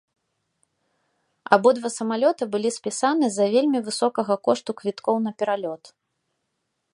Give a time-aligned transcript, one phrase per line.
[1.57, 5.83] Абодва самалёта былі спісаны з-за вельмі высокага кошту квіткоў на пералёт.